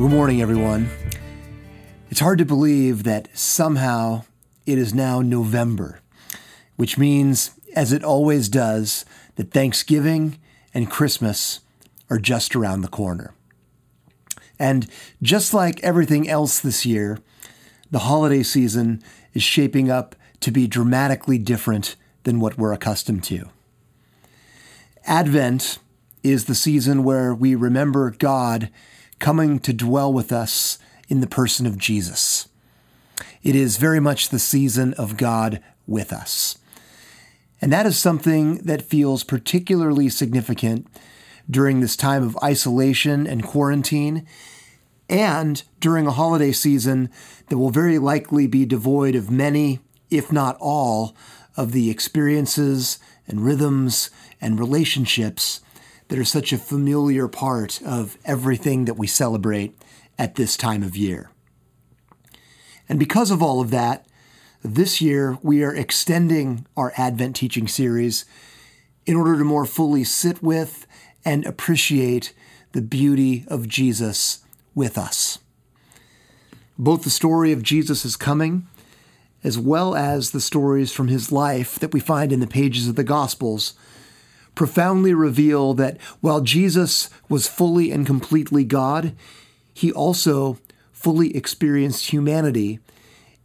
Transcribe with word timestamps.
Good 0.00 0.12
morning, 0.12 0.40
everyone. 0.40 0.88
It's 2.08 2.20
hard 2.20 2.38
to 2.38 2.46
believe 2.46 3.02
that 3.02 3.28
somehow 3.36 4.24
it 4.64 4.78
is 4.78 4.94
now 4.94 5.20
November, 5.20 6.00
which 6.76 6.96
means, 6.96 7.50
as 7.76 7.92
it 7.92 8.02
always 8.02 8.48
does, 8.48 9.04
that 9.36 9.50
Thanksgiving 9.50 10.38
and 10.72 10.90
Christmas 10.90 11.60
are 12.08 12.18
just 12.18 12.56
around 12.56 12.80
the 12.80 12.88
corner. 12.88 13.34
And 14.58 14.88
just 15.20 15.52
like 15.52 15.84
everything 15.84 16.26
else 16.26 16.60
this 16.60 16.86
year, 16.86 17.18
the 17.90 17.98
holiday 17.98 18.42
season 18.42 19.02
is 19.34 19.42
shaping 19.42 19.90
up 19.90 20.16
to 20.40 20.50
be 20.50 20.66
dramatically 20.66 21.36
different 21.36 21.96
than 22.22 22.40
what 22.40 22.56
we're 22.56 22.72
accustomed 22.72 23.22
to. 23.24 23.50
Advent 25.04 25.78
is 26.22 26.46
the 26.46 26.54
season 26.54 27.04
where 27.04 27.34
we 27.34 27.54
remember 27.54 28.10
God 28.12 28.70
coming 29.20 29.60
to 29.60 29.72
dwell 29.72 30.12
with 30.12 30.32
us 30.32 30.78
in 31.08 31.20
the 31.20 31.26
person 31.26 31.66
of 31.66 31.78
Jesus. 31.78 32.48
It 33.42 33.54
is 33.54 33.76
very 33.76 34.00
much 34.00 34.28
the 34.28 34.38
season 34.38 34.94
of 34.94 35.16
God 35.16 35.62
with 35.86 36.12
us. 36.12 36.58
And 37.60 37.72
that 37.72 37.86
is 37.86 37.98
something 37.98 38.56
that 38.58 38.82
feels 38.82 39.22
particularly 39.22 40.08
significant 40.08 40.86
during 41.48 41.80
this 41.80 41.96
time 41.96 42.22
of 42.22 42.38
isolation 42.42 43.26
and 43.26 43.42
quarantine, 43.42 44.26
and 45.08 45.62
during 45.80 46.06
a 46.06 46.12
holiday 46.12 46.52
season 46.52 47.10
that 47.48 47.58
will 47.58 47.70
very 47.70 47.98
likely 47.98 48.46
be 48.46 48.64
devoid 48.64 49.14
of 49.14 49.30
many, 49.30 49.80
if 50.10 50.32
not 50.32 50.56
all, 50.60 51.14
of 51.56 51.72
the 51.72 51.90
experiences 51.90 52.98
and 53.26 53.44
rhythms 53.44 54.10
and 54.40 54.58
relationships 54.58 55.60
that 56.10 56.18
are 56.18 56.24
such 56.24 56.52
a 56.52 56.58
familiar 56.58 57.28
part 57.28 57.80
of 57.82 58.18
everything 58.24 58.84
that 58.84 58.94
we 58.94 59.06
celebrate 59.06 59.80
at 60.18 60.34
this 60.34 60.56
time 60.56 60.82
of 60.82 60.96
year. 60.96 61.30
And 62.88 62.98
because 62.98 63.30
of 63.30 63.40
all 63.40 63.60
of 63.60 63.70
that, 63.70 64.06
this 64.62 65.00
year 65.00 65.38
we 65.40 65.62
are 65.62 65.74
extending 65.74 66.66
our 66.76 66.92
Advent 66.96 67.36
teaching 67.36 67.68
series 67.68 68.24
in 69.06 69.14
order 69.14 69.38
to 69.38 69.44
more 69.44 69.64
fully 69.64 70.02
sit 70.02 70.42
with 70.42 70.84
and 71.24 71.46
appreciate 71.46 72.34
the 72.72 72.82
beauty 72.82 73.44
of 73.46 73.68
Jesus 73.68 74.44
with 74.74 74.98
us. 74.98 75.38
Both 76.76 77.04
the 77.04 77.10
story 77.10 77.52
of 77.52 77.62
Jesus' 77.62 78.16
coming, 78.16 78.66
as 79.44 79.58
well 79.58 79.94
as 79.94 80.32
the 80.32 80.40
stories 80.40 80.92
from 80.92 81.06
his 81.06 81.30
life 81.30 81.78
that 81.78 81.92
we 81.92 82.00
find 82.00 82.32
in 82.32 82.40
the 82.40 82.46
pages 82.48 82.88
of 82.88 82.96
the 82.96 83.04
Gospels, 83.04 83.74
profoundly 84.60 85.14
reveal 85.14 85.72
that 85.72 85.96
while 86.20 86.42
Jesus 86.42 87.08
was 87.30 87.48
fully 87.48 87.90
and 87.90 88.04
completely 88.04 88.62
God, 88.62 89.16
he 89.72 89.90
also 89.90 90.58
fully 90.92 91.34
experienced 91.34 92.10
humanity 92.12 92.78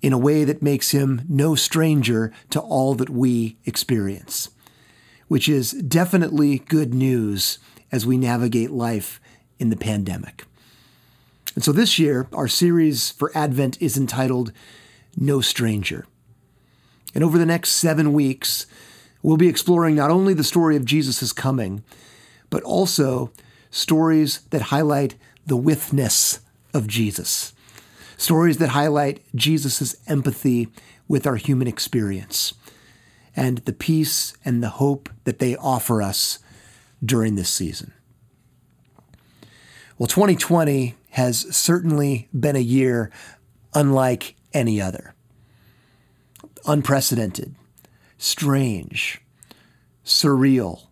in 0.01 0.11
a 0.11 0.17
way 0.17 0.43
that 0.43 0.61
makes 0.61 0.91
him 0.91 1.21
no 1.29 1.55
stranger 1.55 2.33
to 2.49 2.59
all 2.59 2.95
that 2.95 3.09
we 3.09 3.55
experience, 3.63 4.49
which 5.29 5.47
is 5.47 5.71
definitely 5.71 6.59
good 6.59 6.93
news 6.93 7.59
as 7.93 8.05
we 8.05 8.17
navigate 8.17 8.71
life 8.71 9.21
in 9.57 9.69
the 9.69 9.77
pandemic. 9.77 10.43
And 11.55 11.63
so 11.63 11.71
this 11.71 11.97
year, 11.97 12.27
our 12.33 12.49
series 12.49 13.09
for 13.11 13.31
Advent 13.33 13.81
is 13.81 13.95
entitled 13.95 14.51
No 15.15 15.39
Stranger. 15.39 16.05
And 17.13 17.23
over 17.23 17.37
the 17.37 17.45
next 17.45 17.69
seven 17.69 18.11
weeks, 18.11 18.65
we'll 19.25 19.37
be 19.37 19.49
exploring 19.49 19.95
not 19.95 20.11
only 20.11 20.35
the 20.35 20.43
story 20.43 20.75
of 20.75 20.85
Jesus' 20.85 21.33
coming, 21.33 21.83
but 22.51 22.61
also 22.61 23.31
stories 23.71 24.41
that 24.51 24.61
highlight 24.63 25.15
the 25.47 25.57
withness 25.57 26.41
of 26.75 26.85
Jesus. 26.85 27.51
Stories 28.17 28.59
that 28.59 28.69
highlight 28.69 29.23
Jesus' 29.33 29.95
empathy 30.05 30.67
with 31.07 31.25
our 31.25 31.37
human 31.37 31.67
experience 31.67 32.53
and 33.35 33.57
the 33.59 33.73
peace 33.73 34.37
and 34.45 34.61
the 34.61 34.69
hope 34.69 35.09
that 35.23 35.39
they 35.39 35.55
offer 35.55 36.03
us 36.03 36.37
during 37.03 37.33
this 37.33 37.49
season. 37.49 37.93
Well, 39.97 40.07
2020 40.07 40.93
has 41.11 41.55
certainly 41.55 42.29
been 42.31 42.55
a 42.55 42.59
year 42.59 43.09
unlike 43.73 44.35
any 44.53 44.79
other. 44.79 45.15
Unprecedented, 46.67 47.55
strange, 48.17 49.21
surreal, 50.03 50.87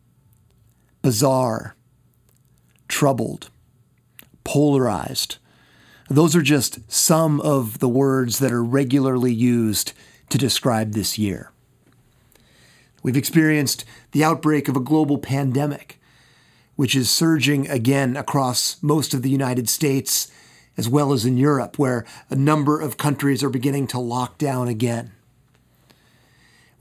bizarre, 1.02 1.76
troubled, 2.88 3.50
polarized. 4.44 5.38
Those 6.10 6.36
are 6.36 6.42
just 6.42 6.80
some 6.92 7.40
of 7.42 7.80
the 7.80 7.90
words 7.90 8.40
that 8.40 8.52
are 8.52 8.64
regularly 8.64 9.34
used 9.34 9.94
to 10.30 10.38
describe 10.38 10.94
this 10.94 11.18
year. 11.18 11.52
We've 13.02 13.18
experienced 13.18 13.86
the 14.12 14.24
outbreak 14.24 14.68
of 14.68 14.76
a 14.76 14.82
global 14.82 15.18
pandemic, 15.18 16.00
which 16.76 16.96
is 16.96 17.10
surging 17.10 17.70
again 17.70 18.16
across 18.16 18.82
most 18.82 19.14
of 19.14 19.22
the 19.22 19.30
United 19.30 19.70
States 19.70 20.32
as 20.78 20.90
well 20.90 21.14
as 21.14 21.26
in 21.26 21.38
Europe, 21.38 21.78
where 21.78 22.06
a 22.30 22.36
number 22.36 22.80
of 22.80 22.98
countries 22.98 23.44
are 23.44 23.50
beginning 23.50 23.88
to 23.88 24.00
lock 24.00 24.38
down 24.38 24.68
again. 24.68 25.12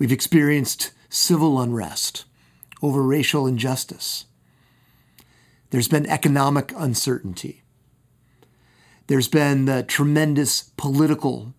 We've 0.02 0.10
experienced 0.10 0.90
civil 1.10 1.60
unrest 1.60 2.24
over 2.82 3.04
racial 3.04 3.46
injustice. 3.46 4.24
There's 5.70 5.86
been 5.86 6.06
economic 6.06 6.72
uncertainty. 6.76 7.62
There's 9.06 9.28
been 9.28 9.66
the 9.66 9.84
tremendous 9.84 10.72
political 10.76 11.54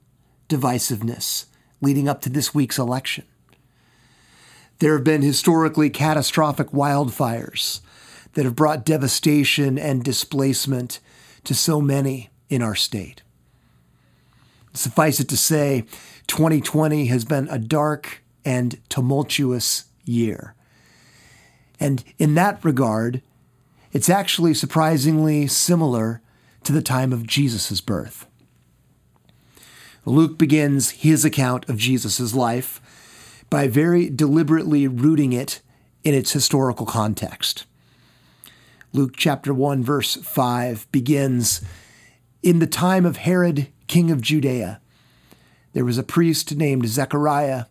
divisiveness 0.50 1.46
leading 1.80 2.10
up 2.10 2.20
to 2.24 2.30
this 2.30 2.54
week's 2.54 2.78
election. 2.78 3.24
There 4.80 4.94
have 4.94 5.06
been 5.06 5.22
historically 5.22 5.90
catastrophic 5.90 6.72
wildfires 6.72 7.80
that 8.34 8.44
have 8.44 8.58
brought 8.58 8.84
devastation 8.84 9.80
and 9.80 10.04
displacement 10.04 11.00
to 11.46 11.56
so 11.56 11.80
many 11.80 12.30
in 12.50 12.62
our 12.62 12.76
state. 12.76 13.22
Suffice 14.74 15.22
it 15.22 15.30
to 15.30 15.38
say, 15.38 15.86
2020 16.28 17.06
has 17.06 17.24
been 17.24 17.48
a 17.48 17.58
dark 17.58 18.23
and 18.46 18.80
tumultuous 18.90 19.86
year. 20.06 20.56
And 21.80 22.04
in 22.18 22.36
that 22.36 22.64
regard, 22.64 23.22
it's 23.92 24.10
actually 24.10 24.54
surprisingly 24.54 25.48
similar 25.48 26.22
to 26.64 26.72
the 26.72 26.82
time 26.82 27.14
of 27.14 27.28
Jesus' 27.28 27.82
birth. 27.82 28.26
Luke 30.06 30.38
begins 30.38 30.92
his 30.92 31.24
account 31.24 31.70
of 31.70 31.78
Jesus' 31.78 32.34
life 32.34 32.82
by 33.50 33.68
very 33.68 34.10
deliberately 34.10 34.88
rooting 34.88 35.32
it 35.32 35.62
in 36.04 36.14
its 36.14 36.32
historical 36.32 36.86
context. 36.86 37.66
Luke 38.92 39.14
chapter 39.16 39.54
1, 39.54 39.84
verse 39.84 40.16
5 40.16 40.92
begins 40.92 41.62
In 42.42 42.60
the 42.60 42.68
time 42.68 43.06
of 43.06 43.18
Herod, 43.18 43.68
king 43.88 44.12
of 44.12 44.22
Judea, 44.22 44.82
there 45.74 45.86
was 45.86 45.98
a 45.98 46.04
priest 46.04 46.56
named 46.56 46.88
Zechariah 46.88 47.66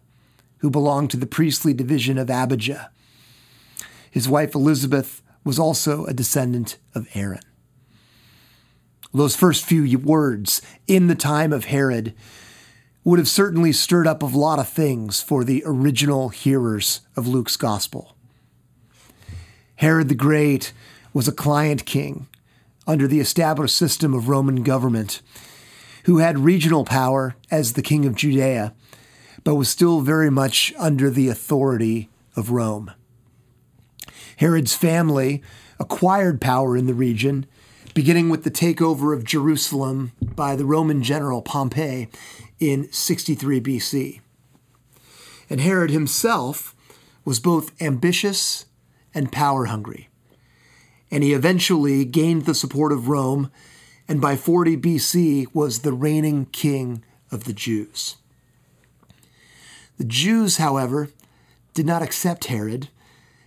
who 0.63 0.71
belonged 0.71 1.11
to 1.11 1.17
the 1.17 1.27
priestly 1.27 1.75
division 1.75 2.17
of 2.17 2.31
Abijah. 2.31 2.91
His 4.11 4.29
wife 4.29 4.55
Elizabeth 4.55 5.21
was 5.45 5.59
also 5.59 6.05
a 6.07 6.15
descendant 6.15 6.79
of 6.95 7.09
Aaron. 7.15 7.43
Those 9.13 9.35
first 9.35 9.65
few 9.65 9.99
words, 9.99 10.63
in 10.87 11.09
the 11.09 11.17
time 11.17 11.53
of 11.53 11.67
Herod, 11.67 12.15
would 13.03 13.19
have 13.19 13.29
certainly 13.29 13.73
stirred 13.73 14.07
up 14.07 14.23
a 14.23 14.27
lot 14.27 14.61
of 14.61 14.69
things 14.69 15.21
for 15.21 15.43
the 15.43 15.65
original 15.67 16.29
hearers 16.29 17.01
of 17.17 17.27
Luke's 17.27 17.57
gospel. 17.57 18.17
Herod 19.75 20.09
the 20.09 20.15
Great 20.15 20.73
was 21.13 21.27
a 21.27 21.33
client 21.33 21.85
king 21.85 22.29
under 22.87 23.09
the 23.09 23.19
established 23.19 23.77
system 23.77 24.15
of 24.15 24.29
Roman 24.29 24.63
government 24.63 25.23
who 26.05 26.19
had 26.19 26.39
regional 26.39 26.85
power 26.85 27.35
as 27.51 27.73
the 27.73 27.83
king 27.83 28.07
of 28.07 28.15
Judea, 28.15 28.75
but 29.45 29.57
was 29.57 29.69
still 29.69 30.01
very 30.01 30.31
much 30.31 30.73
under 30.79 31.11
the 31.11 31.29
authority 31.29 32.09
of 32.37 32.51
Rome. 32.51 32.93
Herod's 34.37 34.75
family 34.75 35.43
acquired 35.79 36.41
power 36.41 36.77
in 36.77 36.87
the 36.87 36.95
region, 36.95 37.47
beginning 37.95 38.31
with 38.31 38.45
the 38.45 38.51
takeover 38.51 39.15
of 39.15 39.25
Jerusalem 39.25 40.13
by 40.21 40.57
the 40.57 40.65
Roman 40.65 41.03
general 41.03 41.43
Pompey 41.43 42.09
in 42.59 42.91
63 42.93 43.61
BC. 43.61 44.21
And 45.51 45.61
Herod 45.61 45.91
himself 45.91 46.75
was 47.25 47.41
both 47.41 47.81
ambitious 47.83 48.67
and 49.15 49.33
power 49.33 49.67
hungry. 49.67 50.09
And 51.11 51.23
he 51.23 51.35
eventually 51.35 52.05
gained 52.05 52.47
the 52.47 52.55
support 52.55 52.93
of 52.93 53.09
Rome, 53.09 53.51
and 54.09 54.21
by 54.21 54.37
40 54.37 54.77
BC 54.79 55.47
was 55.53 55.81
the 55.81 55.93
reigning 55.93 56.47
king 56.47 57.05
of 57.31 57.45
the 57.45 57.53
Jews. 57.53 58.17
The 59.99 60.05
Jews, 60.05 60.57
however, 60.57 61.11
did 61.75 61.87
not 61.87 62.03
accept 62.03 62.47
Herod 62.47 62.89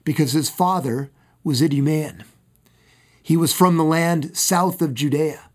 because 0.04 0.32
his 0.32 0.50
father 0.50 1.12
was 1.44 1.62
Idumean. 1.62 2.24
He 3.22 3.36
was 3.36 3.54
from 3.54 3.78
the 3.78 3.84
land 3.84 4.38
south 4.38 4.82
of 4.82 4.94
Judea, 4.94 5.50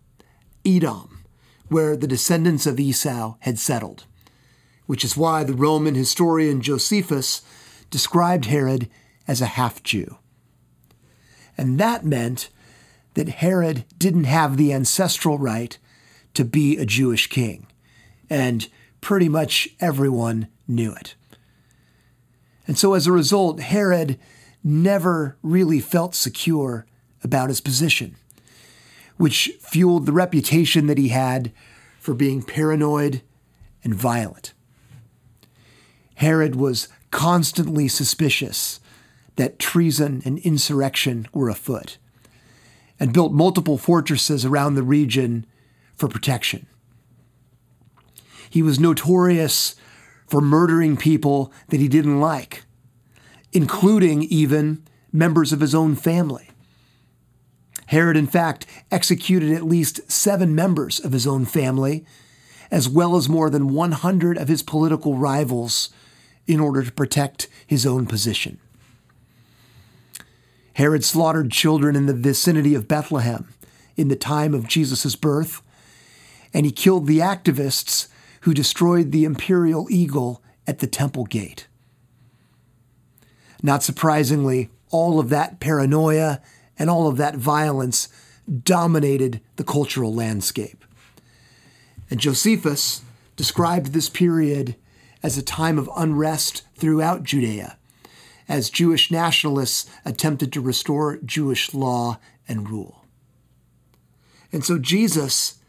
Edom, 0.65 1.23
where 1.69 1.95
the 1.95 2.07
descendants 2.07 2.65
of 2.65 2.79
Esau 2.79 3.35
had 3.39 3.57
settled, 3.57 4.05
which 4.85 5.05
is 5.05 5.15
why 5.15 5.43
the 5.43 5.53
Roman 5.53 5.95
historian 5.95 6.61
Josephus 6.61 7.41
described 7.89 8.45
Herod 8.45 8.89
as 9.27 9.41
a 9.41 9.45
half 9.45 9.81
Jew. 9.83 10.17
And 11.57 11.79
that 11.79 12.05
meant 12.05 12.49
that 13.13 13.29
Herod 13.29 13.85
didn't 13.97 14.25
have 14.25 14.57
the 14.57 14.73
ancestral 14.73 15.37
right 15.37 15.77
to 16.33 16.45
be 16.45 16.77
a 16.77 16.85
Jewish 16.85 17.27
king, 17.27 17.67
and 18.29 18.67
pretty 19.01 19.27
much 19.27 19.69
everyone 19.79 20.47
knew 20.67 20.93
it. 20.93 21.15
And 22.67 22.77
so 22.77 22.93
as 22.93 23.07
a 23.07 23.11
result, 23.11 23.59
Herod 23.59 24.17
never 24.63 25.37
really 25.41 25.79
felt 25.79 26.15
secure 26.15 26.85
about 27.23 27.49
his 27.49 27.61
position, 27.61 28.15
which 29.17 29.51
fueled 29.59 30.05
the 30.05 30.11
reputation 30.13 30.87
that 30.87 30.97
he 30.97 31.09
had 31.09 31.51
for 31.99 32.13
being 32.13 32.41
paranoid 32.41 33.21
and 33.83 33.93
violent. 33.93 34.53
Herod 36.15 36.55
was 36.55 36.87
constantly 37.09 37.87
suspicious 37.87 38.79
that 39.35 39.59
treason 39.59 40.21
and 40.23 40.39
insurrection 40.39 41.27
were 41.33 41.49
afoot 41.49 41.97
and 42.99 43.13
built 43.13 43.33
multiple 43.33 43.77
fortresses 43.77 44.45
around 44.45 44.75
the 44.75 44.83
region 44.83 45.45
for 45.95 46.07
protection. 46.07 46.67
He 48.51 48.61
was 48.61 48.81
notorious 48.81 49.75
for 50.27 50.41
murdering 50.41 50.97
people 50.97 51.53
that 51.69 51.79
he 51.79 51.87
didn't 51.87 52.19
like, 52.19 52.65
including 53.53 54.23
even 54.23 54.83
members 55.11 55.53
of 55.53 55.61
his 55.61 55.73
own 55.73 55.95
family. 55.95 56.49
Herod, 57.87 58.17
in 58.17 58.27
fact, 58.27 58.65
executed 58.91 59.53
at 59.53 59.63
least 59.63 60.11
seven 60.11 60.53
members 60.53 60.99
of 60.99 61.13
his 61.13 61.25
own 61.25 61.45
family, 61.45 62.05
as 62.69 62.89
well 62.89 63.15
as 63.15 63.29
more 63.29 63.49
than 63.49 63.73
100 63.73 64.37
of 64.37 64.49
his 64.49 64.63
political 64.63 65.15
rivals, 65.15 65.89
in 66.45 66.59
order 66.59 66.83
to 66.83 66.91
protect 66.91 67.47
his 67.65 67.85
own 67.85 68.05
position. 68.05 68.59
Herod 70.73 71.05
slaughtered 71.05 71.51
children 71.51 71.95
in 71.95 72.05
the 72.05 72.13
vicinity 72.13 72.75
of 72.75 72.87
Bethlehem 72.87 73.47
in 73.95 74.09
the 74.09 74.17
time 74.17 74.53
of 74.53 74.67
Jesus' 74.67 75.15
birth, 75.15 75.61
and 76.53 76.65
he 76.65 76.71
killed 76.73 77.07
the 77.07 77.19
activists 77.19 78.07
who 78.41 78.53
destroyed 78.53 79.11
the 79.11 79.25
imperial 79.25 79.87
eagle 79.89 80.43
at 80.67 80.79
the 80.79 80.87
temple 80.87 81.25
gate. 81.25 81.67
Not 83.63 83.83
surprisingly, 83.83 84.69
all 84.89 85.19
of 85.19 85.29
that 85.29 85.59
paranoia 85.59 86.41
and 86.77 86.89
all 86.89 87.07
of 87.07 87.17
that 87.17 87.35
violence 87.35 88.09
dominated 88.63 89.41
the 89.55 89.63
cultural 89.63 90.13
landscape. 90.13 90.83
And 92.09 92.19
Josephus 92.19 93.01
described 93.35 93.87
this 93.87 94.09
period 94.09 94.75
as 95.23 95.37
a 95.37 95.43
time 95.43 95.77
of 95.77 95.89
unrest 95.95 96.63
throughout 96.75 97.23
Judea, 97.23 97.77
as 98.49 98.69
Jewish 98.69 99.11
nationalists 99.11 99.89
attempted 100.03 100.51
to 100.53 100.61
restore 100.61 101.19
Jewish 101.23 101.73
law 101.73 102.19
and 102.47 102.69
rule. 102.69 103.05
And 104.51 104.65
so 104.65 104.77
Jesus 104.77 105.59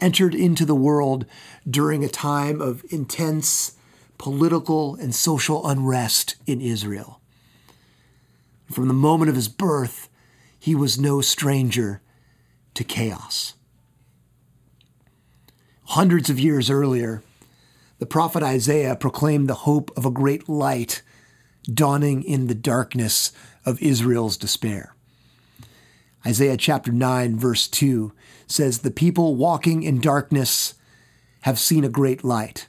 entered 0.00 0.34
into 0.34 0.64
the 0.64 0.74
world 0.74 1.26
during 1.68 2.04
a 2.04 2.08
time 2.08 2.60
of 2.60 2.84
intense 2.90 3.72
political 4.18 4.94
and 4.96 5.14
social 5.14 5.66
unrest 5.66 6.36
in 6.46 6.60
Israel. 6.60 7.20
From 8.70 8.88
the 8.88 8.94
moment 8.94 9.28
of 9.28 9.36
his 9.36 9.48
birth, 9.48 10.08
he 10.58 10.74
was 10.74 10.98
no 10.98 11.20
stranger 11.20 12.00
to 12.74 12.84
chaos. 12.84 13.54
Hundreds 15.84 16.28
of 16.28 16.40
years 16.40 16.68
earlier, 16.68 17.22
the 17.98 18.06
prophet 18.06 18.42
Isaiah 18.42 18.96
proclaimed 18.96 19.48
the 19.48 19.54
hope 19.54 19.90
of 19.96 20.04
a 20.04 20.10
great 20.10 20.48
light 20.48 21.02
dawning 21.72 22.22
in 22.22 22.48
the 22.48 22.54
darkness 22.54 23.32
of 23.64 23.80
Israel's 23.80 24.36
despair. 24.36 24.94
Isaiah 26.26 26.56
chapter 26.56 26.90
9, 26.90 27.38
verse 27.38 27.68
2 27.68 28.12
says, 28.46 28.78
The 28.78 28.90
people 28.90 29.34
walking 29.34 29.82
in 29.82 30.00
darkness 30.00 30.74
have 31.42 31.58
seen 31.58 31.84
a 31.84 31.88
great 31.88 32.24
light. 32.24 32.68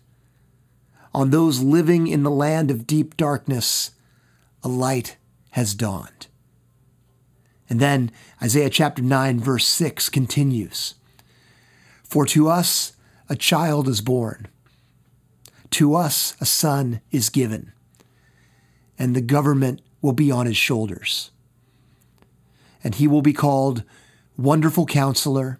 On 1.13 1.29
those 1.29 1.61
living 1.61 2.07
in 2.07 2.23
the 2.23 2.31
land 2.31 2.69
of 2.69 2.85
deep 2.85 3.17
darkness, 3.17 3.91
a 4.63 4.67
light 4.67 5.17
has 5.51 5.73
dawned. 5.73 6.27
And 7.69 7.79
then 7.79 8.11
Isaiah 8.41 8.69
chapter 8.69 9.01
9, 9.01 9.39
verse 9.39 9.65
6 9.65 10.09
continues 10.09 10.95
For 12.03 12.25
to 12.27 12.47
us 12.47 12.93
a 13.29 13.35
child 13.35 13.87
is 13.87 14.01
born, 14.01 14.47
to 15.71 15.95
us 15.95 16.35
a 16.39 16.45
son 16.45 17.01
is 17.11 17.29
given, 17.29 17.73
and 18.97 19.15
the 19.15 19.21
government 19.21 19.81
will 20.01 20.13
be 20.13 20.31
on 20.31 20.45
his 20.45 20.57
shoulders. 20.57 21.31
And 22.83 22.95
he 22.95 23.07
will 23.07 23.21
be 23.21 23.33
called 23.33 23.83
Wonderful 24.37 24.85
Counselor, 24.85 25.59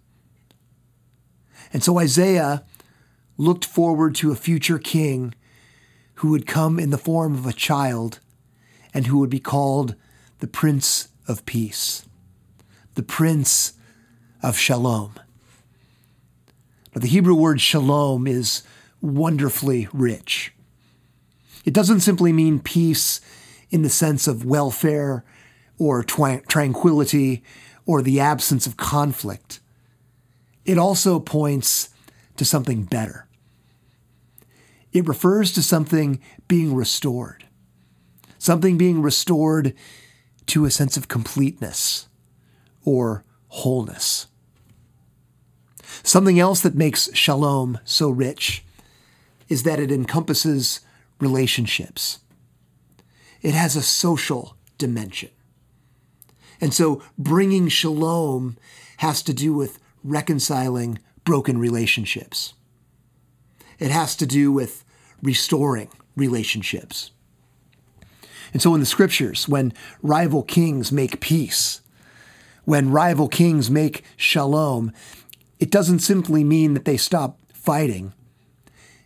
And 1.73 1.83
so 1.83 1.99
Isaiah 1.99 2.63
looked 3.37 3.65
forward 3.65 4.15
to 4.15 4.31
a 4.31 4.35
future 4.35 4.79
king 4.79 5.33
who 6.15 6.29
would 6.31 6.45
come 6.45 6.79
in 6.79 6.89
the 6.89 6.97
form 6.97 7.33
of 7.33 7.45
a 7.45 7.53
child 7.53 8.19
and 8.93 9.07
who 9.07 9.17
would 9.19 9.29
be 9.29 9.39
called 9.39 9.95
the 10.39 10.47
Prince 10.47 11.07
of 11.27 11.45
Peace, 11.45 12.05
the 12.95 13.03
Prince 13.03 13.73
of 14.43 14.57
Shalom. 14.57 15.13
But 16.93 17.01
the 17.01 17.07
Hebrew 17.07 17.35
word 17.35 17.61
shalom 17.61 18.27
is 18.27 18.63
wonderfully 18.99 19.87
rich. 19.93 20.53
It 21.63 21.73
doesn't 21.73 22.01
simply 22.01 22.33
mean 22.33 22.59
peace 22.59 23.21
in 23.69 23.81
the 23.81 23.89
sense 23.89 24.27
of 24.27 24.43
welfare 24.43 25.23
or 25.79 26.03
tranquility 26.03 27.43
or 27.85 28.01
the 28.01 28.19
absence 28.19 28.67
of 28.67 28.77
conflict. 28.77 29.60
It 30.65 30.77
also 30.77 31.19
points 31.19 31.89
to 32.37 32.45
something 32.45 32.83
better. 32.83 33.27
It 34.91 35.07
refers 35.07 35.53
to 35.53 35.63
something 35.63 36.19
being 36.47 36.75
restored 36.75 37.45
something 38.41 38.75
being 38.75 39.03
restored 39.03 39.75
to 40.47 40.65
a 40.65 40.71
sense 40.71 40.97
of 40.97 41.07
completeness 41.07 42.07
or 42.83 43.23
wholeness. 43.49 44.25
Something 46.01 46.39
else 46.39 46.61
that 46.61 46.73
makes 46.73 47.13
shalom 47.13 47.77
so 47.85 48.09
rich 48.09 48.63
is 49.47 49.61
that 49.61 49.79
it 49.79 49.91
encompasses 49.91 50.79
relationships. 51.19 52.19
It 53.43 53.53
has 53.53 53.75
a 53.75 53.83
social 53.83 54.57
dimension. 54.79 55.29
And 56.59 56.73
so 56.73 57.03
bringing 57.19 57.67
shalom 57.67 58.57
has 58.97 59.21
to 59.23 59.33
do 59.35 59.53
with 59.53 59.77
reconciling 60.03 60.99
broken 61.23 61.57
relationships. 61.57 62.53
It 63.79 63.91
has 63.91 64.15
to 64.17 64.25
do 64.25 64.51
with 64.51 64.83
restoring 65.21 65.89
relationships. 66.15 67.11
And 68.53 68.61
so 68.61 68.73
in 68.73 68.79
the 68.79 68.85
scriptures, 68.85 69.47
when 69.47 69.73
rival 70.01 70.43
kings 70.43 70.91
make 70.91 71.19
peace, 71.19 71.81
when 72.65 72.91
rival 72.91 73.27
kings 73.27 73.71
make 73.71 74.03
shalom, 74.17 74.91
it 75.59 75.71
doesn't 75.71 75.99
simply 75.99 76.43
mean 76.43 76.73
that 76.73 76.85
they 76.85 76.97
stop 76.97 77.39
fighting. 77.53 78.13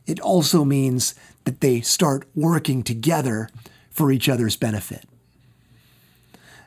It 0.06 0.20
also 0.20 0.64
means 0.64 1.16
that 1.44 1.62
they 1.62 1.82
start 1.82 2.28
working 2.36 2.84
together 2.84 3.50
for 3.90 4.12
each 4.12 4.28
other's 4.28 4.56
benefit. 4.56 5.06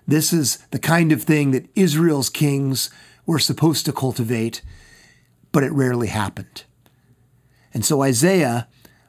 This 0.06 0.32
is 0.32 0.58
the 0.70 0.78
kind 0.78 1.12
of 1.12 1.22
thing 1.22 1.50
that 1.50 1.68
Israel's 1.74 2.30
kings 2.30 2.90
were 3.28 3.38
supposed 3.38 3.84
to 3.84 3.92
cultivate, 3.92 4.62
but 5.52 5.62
it 5.62 5.70
rarely 5.70 6.08
happened. 6.08 6.64
And 7.74 7.84
so 7.84 8.02
Isaiah 8.02 8.66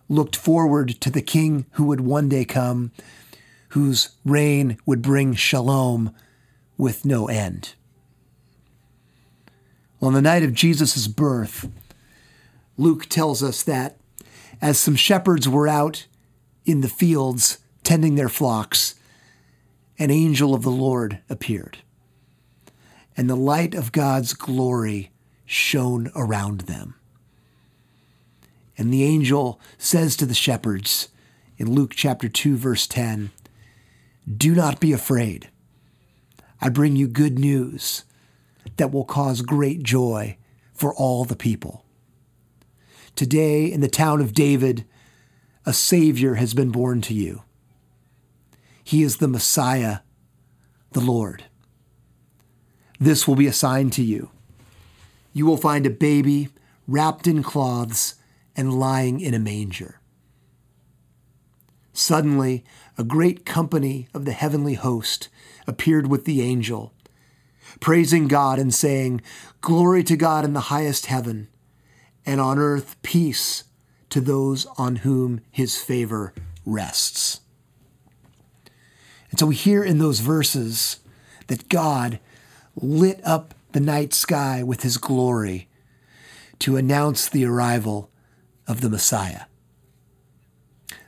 looked 0.09 0.35
forward 0.35 0.89
to 0.99 1.09
the 1.09 1.21
king 1.21 1.65
who 1.71 1.85
would 1.85 2.01
one 2.01 2.27
day 2.27 2.43
come 2.43 2.91
whose 3.69 4.09
reign 4.25 4.77
would 4.85 5.01
bring 5.01 5.35
shalom 5.35 6.13
with 6.77 7.05
no 7.05 7.27
end. 7.29 7.75
On 10.01 10.13
the 10.13 10.21
night 10.21 10.43
of 10.43 10.53
Jesus' 10.53 11.07
birth, 11.07 11.69
Luke 12.77 13.05
tells 13.05 13.41
us 13.41 13.63
that 13.63 13.97
as 14.61 14.77
some 14.77 14.95
shepherds 14.95 15.47
were 15.47 15.67
out 15.67 16.07
in 16.65 16.81
the 16.81 16.89
fields 16.89 17.59
tending 17.83 18.15
their 18.15 18.29
flocks, 18.29 18.95
an 19.97 20.11
angel 20.11 20.53
of 20.53 20.63
the 20.63 20.71
Lord 20.71 21.19
appeared, 21.29 21.77
and 23.19 23.29
the 23.29 23.35
light 23.35 23.75
of 23.75 23.91
God's 23.91 24.33
glory 24.33 25.11
shone 25.45 26.09
around 26.15 26.61
them. 26.61 26.95
And 28.77 28.93
the 28.93 29.03
angel 29.03 29.59
says 29.77 30.15
to 30.15 30.25
the 30.25 30.33
shepherds 30.33 31.09
in 31.57 31.73
Luke 31.73 31.91
chapter 31.93 32.29
2, 32.29 32.55
verse 32.55 32.87
10 32.87 33.31
Do 34.37 34.55
not 34.55 34.79
be 34.79 34.93
afraid. 34.93 35.49
I 36.61 36.69
bring 36.69 36.95
you 36.95 37.09
good 37.09 37.37
news 37.37 38.05
that 38.77 38.93
will 38.93 39.03
cause 39.03 39.41
great 39.41 39.83
joy 39.83 40.37
for 40.73 40.95
all 40.95 41.25
the 41.25 41.35
people. 41.35 41.83
Today, 43.17 43.69
in 43.69 43.81
the 43.81 43.89
town 43.89 44.21
of 44.21 44.33
David, 44.33 44.85
a 45.65 45.73
Savior 45.73 46.35
has 46.35 46.53
been 46.53 46.71
born 46.71 47.01
to 47.01 47.13
you. 47.13 47.43
He 48.81 49.03
is 49.03 49.17
the 49.17 49.27
Messiah, 49.27 49.99
the 50.93 51.01
Lord. 51.01 51.43
This 52.99 53.27
will 53.27 53.35
be 53.35 53.47
a 53.47 53.53
sign 53.53 53.89
to 53.91 54.03
you. 54.03 54.29
You 55.33 55.45
will 55.45 55.57
find 55.57 55.85
a 55.85 55.91
baby 55.91 56.49
wrapped 56.87 57.27
in 57.27 57.43
cloths 57.43 58.15
and 58.55 58.79
lying 58.79 59.21
in 59.21 59.33
a 59.33 59.39
manger. 59.39 59.99
Suddenly, 61.93 62.63
a 62.97 63.03
great 63.03 63.45
company 63.45 64.07
of 64.13 64.25
the 64.25 64.31
heavenly 64.31 64.73
host 64.73 65.29
appeared 65.67 66.07
with 66.07 66.25
the 66.25 66.41
angel, 66.41 66.93
praising 67.79 68.27
God 68.27 68.59
and 68.59 68.73
saying, 68.73 69.21
Glory 69.61 70.03
to 70.03 70.17
God 70.17 70.43
in 70.43 70.53
the 70.53 70.59
highest 70.61 71.05
heaven 71.05 71.47
and 72.25 72.41
on 72.41 72.57
earth 72.57 72.95
peace 73.01 73.63
to 74.09 74.21
those 74.21 74.65
on 74.77 74.97
whom 74.97 75.41
his 75.51 75.81
favor 75.81 76.33
rests. 76.65 77.41
And 79.31 79.39
so 79.39 79.45
we 79.45 79.55
hear 79.55 79.83
in 79.83 79.99
those 79.99 80.19
verses 80.19 80.99
that 81.47 81.69
God 81.69 82.19
lit 82.81 83.19
up 83.23 83.53
the 83.71 83.79
night 83.79 84.13
sky 84.13 84.63
with 84.63 84.83
his 84.83 84.97
glory 84.97 85.67
to 86.59 86.77
announce 86.77 87.29
the 87.29 87.45
arrival 87.45 88.09
of 88.67 88.81
the 88.81 88.89
Messiah. 88.89 89.43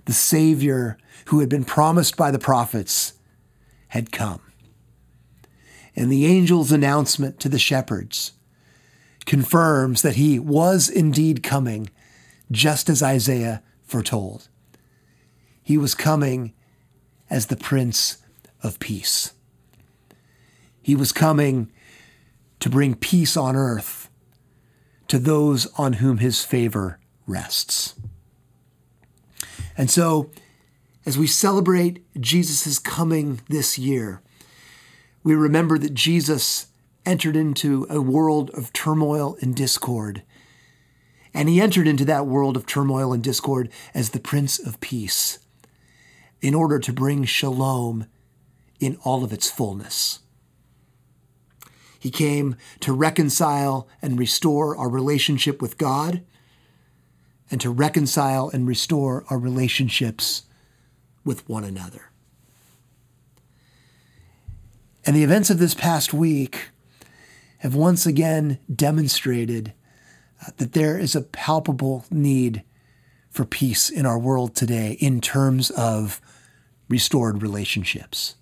The 0.06 0.14
Savior 0.14 0.98
who 1.26 1.40
had 1.40 1.50
been 1.50 1.64
promised 1.64 2.18
by 2.18 2.32
the 2.32 2.40
prophets 2.40 3.14
had 3.90 4.12
come. 4.12 4.42
And 5.96 6.12
the 6.12 6.26
angel's 6.26 6.72
announcement 6.72 7.40
to 7.42 7.50
the 7.50 7.60
shepherds 7.60 8.32
confirms 9.26 10.02
that 10.02 10.16
he 10.16 10.40
was 10.40 10.90
indeed 10.90 11.44
coming, 11.44 11.90
just 12.50 12.90
as 12.90 13.04
Isaiah 13.04 13.62
foretold. 13.84 14.48
He 15.62 15.78
was 15.78 15.94
coming 15.94 16.54
as 17.30 17.48
the 17.48 17.58
Prince 17.58 18.18
of 18.64 18.80
Peace. 18.80 19.34
He 20.82 20.96
was 20.96 21.12
coming 21.12 21.72
to 22.60 22.70
bring 22.70 22.96
peace 22.96 23.38
on 23.38 23.56
earth 23.56 24.10
to 25.08 25.20
those 25.20 25.68
on 25.78 25.94
whom 25.94 26.20
his 26.20 26.44
favor 26.44 27.00
rests. 27.28 27.96
And 29.78 29.90
so, 29.90 30.32
as 31.06 31.18
we 31.18 31.28
celebrate 31.28 32.06
Jesus' 32.20 32.80
coming 32.80 33.42
this 33.50 33.78
year, 33.78 34.22
we 35.24 35.36
remember 35.36 35.78
that 35.78 35.94
Jesus 35.94 36.68
entered 37.06 37.36
into 37.36 37.88
a 37.90 38.02
world 38.02 38.52
of 38.52 38.72
turmoil 38.74 39.38
and 39.42 39.56
discord. 39.56 40.24
And 41.34 41.50
he 41.50 41.62
entered 41.62 41.88
into 41.88 42.06
that 42.06 42.28
world 42.28 42.56
of 42.56 42.66
turmoil 42.66 43.14
and 43.14 43.24
discord 43.24 43.70
as 43.94 44.10
the 44.10 44.20
Prince 44.20 44.60
of 44.60 44.80
Peace 44.82 45.40
in 46.42 46.54
order 46.54 46.80
to 46.80 46.94
bring 46.94 47.24
shalom 47.24 48.06
in 48.80 48.98
all 49.04 49.24
of 49.24 49.32
its 49.32 49.50
fullness. 49.50 50.20
He 52.02 52.10
came 52.10 52.56
to 52.80 52.94
reconcile 52.94 53.88
and 54.02 54.18
restore 54.18 54.76
our 54.76 54.90
relationship 54.90 55.62
with 55.62 55.78
God 55.78 56.24
and 57.52 57.62
to 57.62 57.70
reconcile 57.70 58.50
and 58.50 58.68
restore 58.68 59.24
our 59.30 59.38
relationships 59.38 60.42
with 61.24 61.48
one 61.48 61.64
another. 61.64 62.10
And 65.06 65.16
the 65.16 65.24
events 65.24 65.52
of 65.52 65.60
this 65.60 65.76
past 65.76 66.12
week 66.12 66.70
have 67.60 67.76
once 67.76 68.08
again 68.08 68.58
demonstrated 68.74 69.72
uh, 70.42 70.50
that 70.58 70.74
there 70.74 70.98
is 70.98 71.16
a 71.16 71.22
palpable 71.22 72.06
need 72.10 72.64
for 73.30 73.46
peace 73.46 73.92
in 73.92 74.08
our 74.08 74.18
world 74.18 74.56
today 74.56 74.98
in 75.00 75.22
terms 75.22 75.70
of 75.70 76.20
restored 76.90 77.44
relationships. 77.44 78.34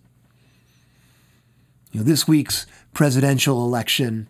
You 1.91 1.99
know, 1.99 2.03
this 2.05 2.27
week's 2.27 2.67
presidential 2.93 3.65
election 3.65 4.27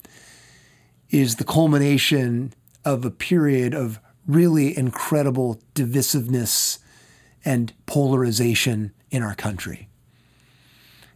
is 1.09 1.35
the 1.35 1.43
culmination 1.43 2.53
of 2.85 3.03
a 3.03 3.11
period 3.11 3.73
of 3.73 3.99
really 4.27 4.77
incredible 4.77 5.59
divisiveness 5.73 6.79
and 7.43 7.73
polarization 7.85 8.91
in 9.09 9.23
our 9.23 9.35
country. 9.35 9.87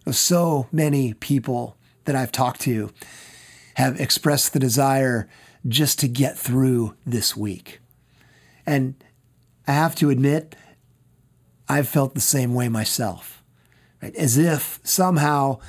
So 0.09 0.67
many 0.71 1.13
people 1.13 1.77
that 2.05 2.15
I've 2.15 2.31
talked 2.31 2.61
to 2.61 2.91
have 3.75 3.99
expressed 3.99 4.53
the 4.53 4.59
desire 4.59 5.29
just 5.67 5.99
to 5.99 6.07
get 6.07 6.37
through 6.37 6.95
this 7.05 7.37
week. 7.37 7.79
And 8.65 8.95
I 9.67 9.71
have 9.71 9.95
to 9.95 10.09
admit, 10.09 10.55
I've 11.69 11.87
felt 11.87 12.15
the 12.15 12.21
same 12.21 12.53
way 12.53 12.67
myself, 12.67 13.41
right? 14.01 14.15
As 14.15 14.37
if 14.37 14.79
somehow 14.83 15.59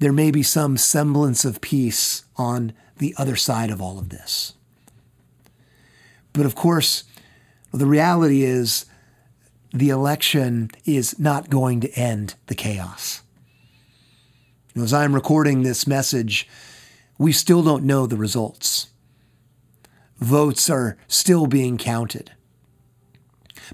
there 0.00 0.12
may 0.12 0.30
be 0.30 0.42
some 0.42 0.76
semblance 0.76 1.44
of 1.44 1.60
peace 1.60 2.24
on 2.36 2.72
the 2.98 3.14
other 3.16 3.36
side 3.36 3.70
of 3.70 3.80
all 3.80 3.98
of 3.98 4.08
this. 4.08 4.54
But 6.32 6.46
of 6.46 6.54
course, 6.54 7.04
the 7.72 7.86
reality 7.86 8.42
is 8.42 8.86
the 9.72 9.90
election 9.90 10.70
is 10.84 11.18
not 11.18 11.50
going 11.50 11.80
to 11.82 11.92
end 11.92 12.34
the 12.46 12.54
chaos. 12.54 13.22
As 14.74 14.92
I'm 14.92 15.14
recording 15.14 15.62
this 15.62 15.86
message, 15.86 16.48
we 17.18 17.32
still 17.32 17.62
don't 17.62 17.84
know 17.84 18.06
the 18.06 18.16
results. 18.16 18.88
Votes 20.18 20.70
are 20.70 20.96
still 21.08 21.46
being 21.46 21.76
counted. 21.76 22.32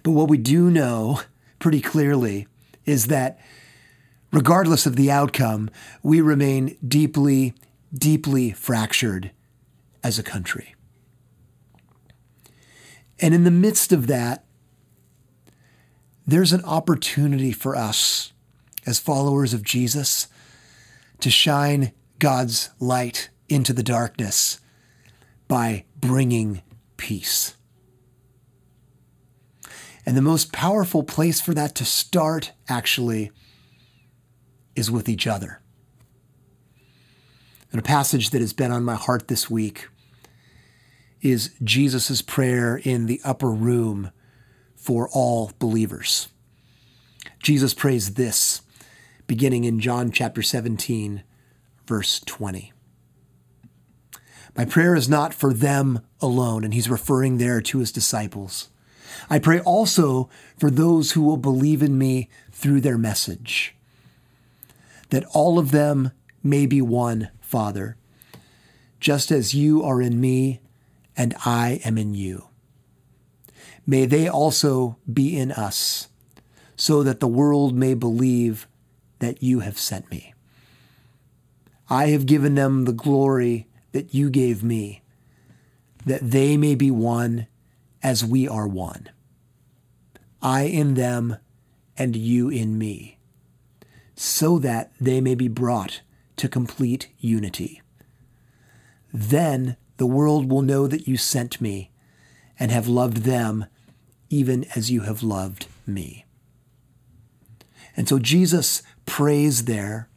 But 0.02 0.10
what 0.10 0.28
we 0.28 0.38
do 0.38 0.70
know 0.70 1.20
pretty 1.58 1.80
clearly 1.80 2.48
is 2.84 3.06
that 3.06 3.38
regardless 4.32 4.86
of 4.86 4.96
the 4.96 5.10
outcome, 5.10 5.70
we 6.02 6.20
remain 6.20 6.76
deeply, 6.86 7.54
deeply 7.92 8.50
fractured 8.50 9.30
as 10.02 10.18
a 10.18 10.22
country. 10.22 10.74
And 13.18 13.34
in 13.34 13.44
the 13.44 13.50
midst 13.50 13.92
of 13.92 14.06
that, 14.08 14.44
there's 16.26 16.52
an 16.52 16.64
opportunity 16.64 17.52
for 17.52 17.76
us 17.76 18.32
as 18.84 18.98
followers 18.98 19.54
of 19.54 19.62
Jesus 19.62 20.28
to 21.20 21.30
shine 21.30 21.92
God's 22.18 22.70
light 22.78 23.30
into 23.48 23.72
the 23.72 23.82
darkness 23.82 24.60
by 25.48 25.84
bringing 25.96 26.62
peace. 26.96 27.56
And 30.04 30.16
the 30.16 30.22
most 30.22 30.52
powerful 30.52 31.02
place 31.02 31.40
for 31.40 31.54
that 31.54 31.74
to 31.76 31.84
start, 31.84 32.52
actually, 32.68 33.32
is 34.76 34.90
with 34.90 35.08
each 35.08 35.26
other. 35.26 35.60
And 37.72 37.80
a 37.80 37.82
passage 37.82 38.30
that 38.30 38.40
has 38.40 38.52
been 38.52 38.70
on 38.70 38.84
my 38.84 38.94
heart 38.94 39.28
this 39.28 39.50
week 39.50 39.88
is 41.20 41.54
Jesus' 41.62 42.22
prayer 42.22 42.76
in 42.76 43.06
the 43.06 43.20
upper 43.24 43.50
room 43.50 44.12
for 44.76 45.08
all 45.12 45.52
believers. 45.58 46.28
Jesus 47.42 47.74
prays 47.74 48.14
this, 48.14 48.62
beginning 49.26 49.64
in 49.64 49.80
John 49.80 50.12
chapter 50.12 50.42
17, 50.42 51.22
verse 51.86 52.20
20. 52.20 52.72
My 54.56 54.64
prayer 54.64 54.94
is 54.94 55.08
not 55.08 55.34
for 55.34 55.52
them 55.52 56.00
alone, 56.20 56.64
and 56.64 56.72
he's 56.72 56.88
referring 56.88 57.38
there 57.38 57.60
to 57.60 57.78
his 57.78 57.92
disciples. 57.92 58.70
I 59.28 59.38
pray 59.38 59.60
also 59.60 60.30
for 60.58 60.70
those 60.70 61.12
who 61.12 61.22
will 61.22 61.36
believe 61.36 61.82
in 61.82 61.98
me 61.98 62.28
through 62.52 62.80
their 62.80 62.98
message, 62.98 63.74
that 65.10 65.24
all 65.32 65.58
of 65.58 65.70
them 65.70 66.10
may 66.42 66.66
be 66.66 66.80
one, 66.80 67.30
Father, 67.40 67.96
just 69.00 69.30
as 69.30 69.54
you 69.54 69.82
are 69.82 70.00
in 70.00 70.20
me 70.20 70.60
and 71.16 71.34
I 71.44 71.80
am 71.84 71.96
in 71.98 72.14
you. 72.14 72.48
May 73.86 74.06
they 74.06 74.28
also 74.28 74.98
be 75.10 75.36
in 75.36 75.52
us, 75.52 76.08
so 76.76 77.02
that 77.02 77.20
the 77.20 77.28
world 77.28 77.74
may 77.74 77.94
believe 77.94 78.66
that 79.20 79.42
you 79.42 79.60
have 79.60 79.78
sent 79.78 80.10
me. 80.10 80.34
I 81.88 82.08
have 82.08 82.26
given 82.26 82.56
them 82.56 82.84
the 82.84 82.92
glory 82.92 83.68
that 83.92 84.12
you 84.12 84.28
gave 84.28 84.62
me, 84.62 85.02
that 86.04 86.30
they 86.30 86.56
may 86.56 86.74
be 86.74 86.90
one 86.90 87.46
as 88.02 88.24
we 88.24 88.46
are 88.48 88.66
one. 88.66 89.08
I 90.42 90.62
in 90.62 90.94
them 90.94 91.38
and 91.96 92.14
you 92.14 92.48
in 92.48 92.76
me, 92.76 93.15
so 94.16 94.58
that 94.58 94.90
they 94.98 95.20
may 95.20 95.34
be 95.34 95.46
brought 95.46 96.00
to 96.36 96.48
complete 96.48 97.08
unity. 97.18 97.82
Then 99.12 99.76
the 99.98 100.06
world 100.06 100.50
will 100.50 100.62
know 100.62 100.86
that 100.86 101.06
you 101.06 101.16
sent 101.16 101.60
me 101.60 101.90
and 102.58 102.70
have 102.70 102.88
loved 102.88 103.18
them 103.18 103.66
even 104.28 104.64
as 104.74 104.90
you 104.90 105.02
have 105.02 105.22
loved 105.22 105.66
me. 105.86 106.24
And 107.96 108.08
so 108.08 108.18
Jesus 108.18 108.82
prays 109.04 109.64
there 109.64 110.08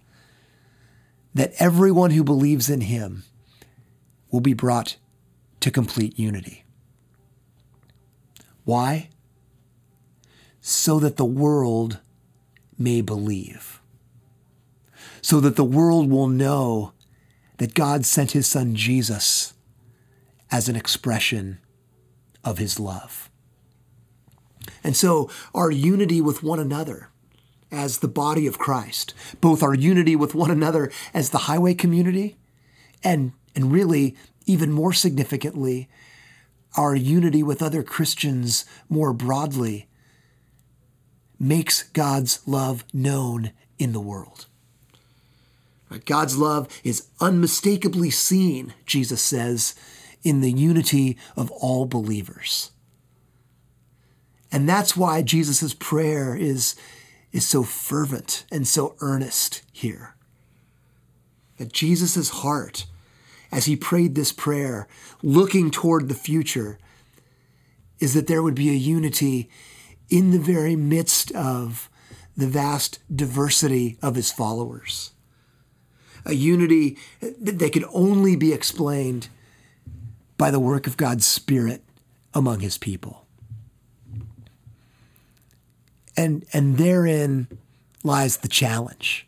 that 1.34 1.54
everyone 1.60 2.12
who 2.12 2.24
believes 2.24 2.70
in 2.70 2.82
him 2.82 3.24
will 4.32 4.42
be 4.42 4.54
brought 4.54 4.98
to 5.60 5.72
complete 5.72 6.18
unity. 6.18 6.64
Why? 8.64 9.10
So 10.62 11.00
that 11.00 11.18
the 11.18 11.26
world 11.26 12.00
may 12.78 13.02
believe. 13.02 13.79
So 15.22 15.40
that 15.40 15.56
the 15.56 15.64
world 15.64 16.10
will 16.10 16.28
know 16.28 16.94
that 17.58 17.74
God 17.74 18.06
sent 18.06 18.32
his 18.32 18.48
son 18.48 18.76
Jesus 18.76 19.54
as 20.52 20.70
an 20.70 20.76
expression 20.76 21.60
of 22.44 22.58
his 22.58 22.80
love. 22.80 23.30
And 24.84 24.96
so 24.96 25.30
our 25.54 25.72
unity 25.72 26.22
with 26.22 26.44
one 26.44 26.60
another 26.60 27.10
as 27.72 28.00
the 28.00 28.08
body 28.08 28.48
of 28.48 28.58
Christ, 28.58 29.14
both 29.42 29.62
our 29.62 29.76
unity 29.76 30.16
with 30.16 30.34
one 30.34 30.52
another 30.52 30.92
as 31.14 31.30
the 31.30 31.40
highway 31.40 31.74
community, 31.74 32.38
and, 33.04 33.34
and 33.56 33.72
really, 33.72 34.16
even 34.46 34.72
more 34.72 34.94
significantly, 34.94 35.88
our 36.76 36.96
unity 36.96 37.44
with 37.44 37.62
other 37.62 37.84
Christians 37.84 38.66
more 38.90 39.14
broadly, 39.14 39.88
makes 41.40 41.84
God's 41.84 42.46
love 42.48 42.84
known 42.94 43.52
in 43.78 43.94
the 43.94 44.02
world. 44.02 44.48
God's 46.06 46.38
love 46.38 46.68
is 46.84 47.08
unmistakably 47.20 48.10
seen, 48.10 48.74
Jesus 48.86 49.22
says, 49.22 49.76
in 50.24 50.42
the 50.42 50.52
unity 50.52 51.18
of 51.36 51.50
all 51.52 51.86
believers. 51.86 52.72
And 54.52 54.68
that's 54.68 54.96
why 54.96 55.22
Jesus' 55.22 55.74
prayer 55.74 56.36
is, 56.36 56.76
is 57.32 57.48
so 57.48 57.64
fervent 57.64 58.46
and 58.52 58.68
so 58.68 58.96
earnest 59.00 59.64
here. 59.72 60.16
That 61.58 61.74
Jesus' 61.74 62.30
heart, 62.30 62.86
as 63.52 63.66
he 63.66 63.76
prayed 63.76 64.16
this 64.16 64.32
prayer, 64.32 64.88
looking 65.22 65.72
toward 65.72 66.08
the 66.08 66.16
future, 66.16 66.80
is 68.00 68.14
that 68.14 68.28
there 68.28 68.44
would 68.44 68.56
be 68.56 68.70
a 68.70 68.74
unity 68.74 69.50
in 70.10 70.32
the 70.32 70.40
very 70.40 70.76
midst 70.76 71.32
of 71.34 71.90
the 72.36 72.48
vast 72.48 73.00
diversity 73.14 73.98
of 74.02 74.16
his 74.16 74.32
followers. 74.32 75.12
A 76.30 76.34
unity 76.34 76.98
that 77.22 77.74
could 77.74 77.86
only 77.92 78.36
be 78.36 78.54
explained 78.54 79.30
by 80.38 80.52
the 80.52 80.60
work 80.60 80.88
of 80.88 80.96
God's 80.96 81.26
Spirit 81.26 81.84
among 82.34 82.60
his 82.60 82.78
people. 82.78 83.26
And, 86.16 86.46
and 86.54 86.78
therein 86.78 87.48
lies 88.04 88.38
the 88.38 88.48
challenge. 88.48 89.28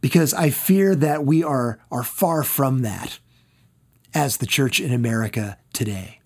Because 0.00 0.34
I 0.34 0.50
fear 0.50 0.94
that 0.96 1.24
we 1.24 1.42
are, 1.42 1.78
are 1.90 2.02
far 2.02 2.42
from 2.42 2.82
that 2.82 3.18
as 4.12 4.36
the 4.36 4.46
church 4.46 4.80
in 4.80 4.92
America 4.92 5.58
today. 5.72 6.20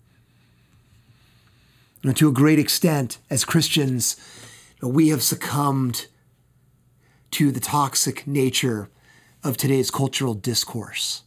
Know, 2.03 2.13
to 2.13 2.29
a 2.29 2.33
great 2.33 2.59
extent, 2.59 3.17
as 3.29 3.43
Christians, 3.43 4.15
we 4.81 5.09
have 5.09 5.21
succumbed 5.21 6.07
to 7.31 7.51
the 7.51 7.59
toxic 7.59 8.25
nature 8.25 8.89
of 9.47 9.57
today's 9.57 9.89
cultural 9.89 10.33
discourse, 10.33 11.23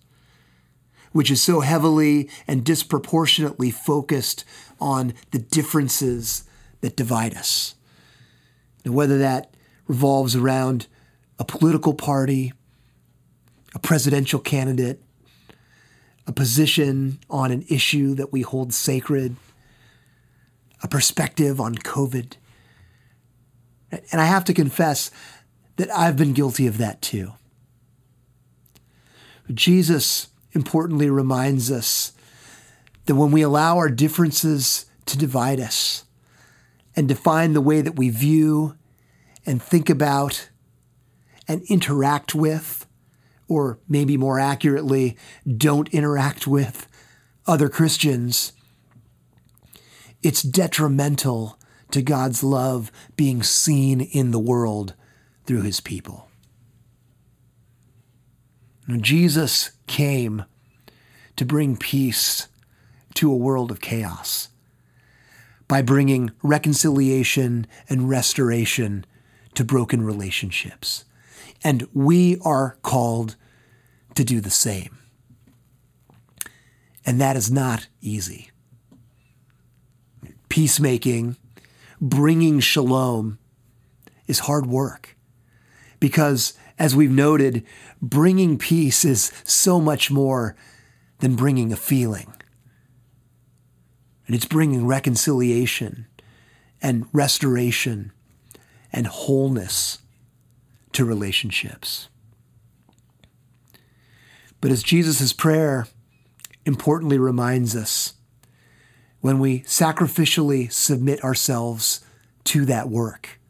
which 1.12 1.30
is 1.30 1.42
so 1.42 1.60
heavily 1.60 2.28
and 2.46 2.64
disproportionately 2.64 3.70
focused 3.70 4.44
on 4.80 5.14
the 5.32 5.38
differences 5.38 6.44
that 6.82 6.96
divide 6.96 7.34
us. 7.34 7.74
And 8.84 8.94
whether 8.94 9.18
that 9.18 9.54
revolves 9.86 10.36
around 10.36 10.86
a 11.38 11.44
political 11.44 11.94
party, 11.94 12.52
a 13.74 13.78
presidential 13.78 14.38
candidate, 14.38 15.02
a 16.26 16.32
position 16.32 17.18
on 17.28 17.50
an 17.50 17.64
issue 17.68 18.14
that 18.14 18.32
we 18.32 18.42
hold 18.42 18.72
sacred, 18.72 19.36
a 20.82 20.88
perspective 20.88 21.60
on 21.60 21.74
COVID. 21.74 22.34
And 23.90 24.20
I 24.20 24.26
have 24.26 24.44
to 24.44 24.54
confess 24.54 25.10
that 25.76 25.90
I've 25.90 26.16
been 26.16 26.32
guilty 26.32 26.66
of 26.66 26.78
that 26.78 27.02
too. 27.02 27.32
Jesus 29.54 30.28
importantly 30.52 31.10
reminds 31.10 31.70
us 31.70 32.12
that 33.06 33.14
when 33.14 33.30
we 33.30 33.42
allow 33.42 33.76
our 33.76 33.90
differences 33.90 34.86
to 35.06 35.18
divide 35.18 35.60
us, 35.60 36.04
and 36.96 37.08
define 37.08 37.52
the 37.52 37.60
way 37.60 37.80
that 37.80 37.96
we 37.96 38.10
view 38.10 38.76
and 39.46 39.62
think 39.62 39.88
about 39.88 40.50
and 41.48 41.62
interact 41.68 42.34
with, 42.34 42.86
or 43.48 43.78
maybe 43.88 44.16
more 44.16 44.38
accurately, 44.38 45.16
don't 45.56 45.88
interact 45.88 46.46
with 46.46 46.86
other 47.46 47.68
Christians, 47.68 48.52
it's 50.22 50.42
detrimental 50.42 51.58
to 51.90 52.02
God's 52.02 52.44
love 52.44 52.92
being 53.16 53.42
seen 53.42 54.00
in 54.00 54.30
the 54.30 54.38
world 54.38 54.94
through 55.46 55.62
his 55.62 55.80
people. 55.80 56.29
Jesus 58.98 59.70
came 59.86 60.44
to 61.36 61.44
bring 61.44 61.76
peace 61.76 62.48
to 63.14 63.32
a 63.32 63.36
world 63.36 63.70
of 63.70 63.80
chaos 63.80 64.48
by 65.68 65.82
bringing 65.82 66.32
reconciliation 66.42 67.66
and 67.88 68.08
restoration 68.08 69.04
to 69.54 69.64
broken 69.64 70.02
relationships. 70.02 71.04
And 71.62 71.86
we 71.92 72.38
are 72.44 72.78
called 72.82 73.36
to 74.14 74.24
do 74.24 74.40
the 74.40 74.50
same. 74.50 74.98
And 77.06 77.20
that 77.20 77.36
is 77.36 77.50
not 77.50 77.86
easy. 78.00 78.50
Peacemaking, 80.48 81.36
bringing 82.00 82.60
shalom, 82.60 83.38
is 84.26 84.40
hard 84.40 84.66
work. 84.66 85.16
Because, 86.00 86.54
as 86.80 86.96
we've 86.96 87.10
noted, 87.10 87.62
bringing 88.00 88.58
peace 88.58 89.04
is 89.04 89.30
so 89.44 89.78
much 89.80 90.10
more 90.10 90.56
than 91.18 91.36
bringing 91.36 91.72
a 91.72 91.76
feeling 91.76 92.32
and 94.26 94.34
it's 94.34 94.46
bringing 94.46 94.86
reconciliation 94.86 96.06
and 96.80 97.06
restoration 97.12 98.12
and 98.92 99.06
wholeness 99.08 99.98
to 100.92 101.04
relationships. 101.04 102.08
But 104.60 104.70
as 104.70 104.82
Jesus' 104.82 105.32
prayer 105.32 105.86
importantly 106.64 107.18
reminds 107.18 107.76
us, 107.76 108.14
when 109.20 109.38
we 109.38 109.60
sacrificially 109.62 110.72
submit 110.72 111.22
ourselves 111.22 112.04
to 112.44 112.64
that 112.64 112.88
work, 112.88 113.40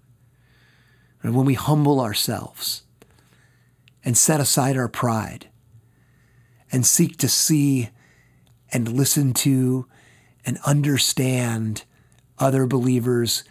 and 1.22 1.36
when 1.36 1.46
we 1.46 1.54
humble 1.54 2.00
ourselves 2.00 2.82
and 4.04 4.16
set 4.16 4.40
aside 4.40 4.76
our 4.76 4.88
pride 4.88 5.48
and 6.72 6.86
seek 6.86 7.16
to 7.18 7.28
see 7.28 7.90
and 8.72 8.92
listen 8.92 9.32
to 9.32 9.86
and 10.44 10.58
understand 10.64 11.84
other 12.38 12.66
believers 12.66 13.44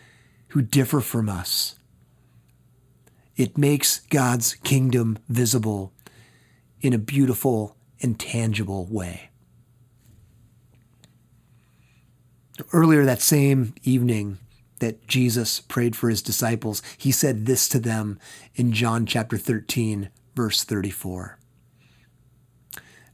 who 0.49 0.61
differ 0.61 1.01
from 1.01 1.29
us. 1.29 1.75
It 3.35 3.57
makes 3.57 3.99
God's 3.99 4.55
kingdom 4.55 5.19
visible 5.29 5.93
in 6.81 6.93
a 6.93 6.97
beautiful 6.97 7.77
and 8.01 8.19
tangible 8.19 8.85
way. 8.85 9.29
Earlier 12.73 13.05
that 13.05 13.21
same 13.21 13.73
evening 13.83 14.39
that 14.79 15.07
Jesus 15.07 15.61
prayed 15.61 15.95
for 15.95 16.09
his 16.09 16.21
disciples, 16.21 16.81
he 16.97 17.11
said 17.11 17.45
this 17.45 17.69
to 17.69 17.79
them 17.79 18.19
in 18.55 18.71
John 18.71 19.05
chapter 19.05 19.37
13, 19.37 20.09
verse 20.39 20.63
34. 20.63 21.37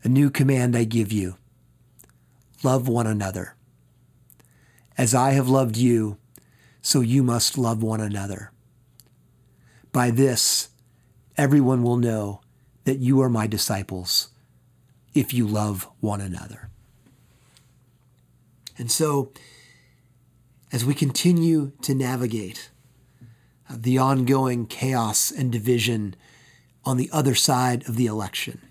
A 0.04 0.08
new 0.08 0.30
command 0.30 0.78
I 0.78 0.84
give 0.84 1.12
you 1.12 1.38
love 2.62 2.88
one 2.88 3.08
another. 3.08 3.56
As 4.96 5.16
I 5.16 5.32
have 5.32 5.50
loved 5.50 5.76
you, 5.76 6.20
so 6.84 7.02
you 7.02 7.24
must 7.24 7.58
love 7.58 7.82
one 7.82 8.00
another. 8.00 8.52
By 9.92 10.12
this, 10.12 10.70
everyone 11.36 11.82
will 11.82 11.98
know 11.98 12.42
that 12.84 13.00
you 13.00 13.20
are 13.22 13.30
my 13.30 13.48
disciples 13.48 14.30
if 15.16 15.34
you 15.34 15.48
love 15.48 15.90
one 16.02 16.22
another. 16.22 16.70
And 18.78 18.92
so, 18.92 19.32
as 20.72 20.86
we 20.86 20.94
continue 20.94 21.72
to 21.82 21.96
navigate 21.96 22.70
uh, 23.68 23.78
the 23.80 23.98
ongoing 23.98 24.68
chaos 24.68 25.32
and 25.32 25.52
division 25.52 26.16
on 26.86 26.98
the 26.98 27.10
other 27.12 27.36
side 27.36 27.88
of 27.88 27.96
the 27.96 28.06
election, 28.06 28.62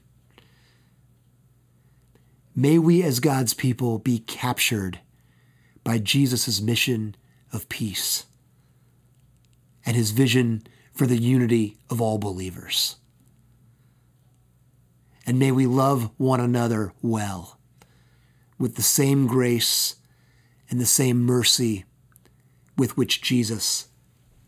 may 2.55 2.79
we 2.79 3.03
as 3.03 3.21
God's 3.21 3.55
people 3.55 3.99
be 3.99 4.21
captured 4.21 5.01
by 5.83 5.99
Jesus' 5.99 6.61
mission 6.61 7.17
of 7.53 7.69
peace 7.69 8.25
and 9.85 9.97
his 9.97 10.13
vision 10.13 10.63
for 10.93 11.07
the 11.07 11.19
unity 11.19 11.77
of 11.91 12.01
all 12.01 12.19
believers. 12.19 12.97
And 15.27 15.39
may 15.39 15.51
we 15.51 15.67
love 15.67 16.11
one 16.17 16.41
another 16.41 16.93
well 17.03 17.59
with 18.59 18.77
the 18.77 18.83
same 18.83 19.27
grace 19.27 19.97
and 20.71 20.81
the 20.81 20.87
same 20.87 21.23
mercy 21.23 21.85
with 22.77 22.97
which 22.97 23.23
Jesus 23.23 23.89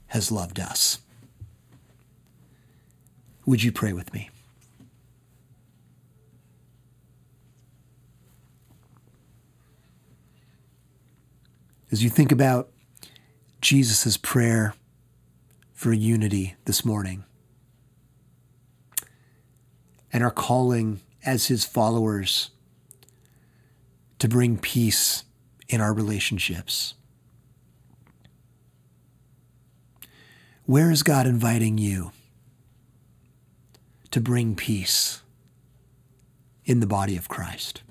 has 0.08 0.30
loved 0.30 0.60
us. 0.60 1.00
Would 3.46 3.62
you 3.62 3.70
pray 3.70 3.92
with 3.92 4.12
me? 4.12 4.28
As 11.92 12.02
you 12.02 12.10
think 12.10 12.32
about 12.32 12.70
Jesus' 13.60 14.16
prayer 14.16 14.74
for 15.72 15.92
unity 15.92 16.56
this 16.64 16.84
morning 16.84 17.24
and 20.12 20.24
our 20.24 20.32
calling 20.32 21.00
as 21.24 21.46
his 21.46 21.64
followers 21.64 22.50
to 24.18 24.28
bring 24.28 24.58
peace 24.58 25.22
in 25.68 25.80
our 25.80 25.92
relationships. 25.92 26.94
Where 30.64 30.90
is 30.90 31.04
God 31.04 31.26
inviting 31.26 31.78
you 31.78 32.10
to 34.10 34.20
bring 34.20 34.54
peace 34.54 35.22
in 36.64 36.80
the 36.80 36.86
body 36.86 37.16
of 37.16 37.28
Christ? 37.28 37.82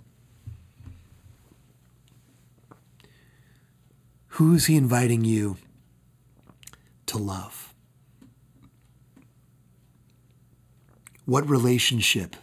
Who 4.29 4.53
is 4.53 4.65
He 4.65 4.75
inviting 4.75 5.23
you 5.23 5.57
to 7.05 7.17
love? 7.17 7.73
What 11.25 11.49
relationship 11.49 12.35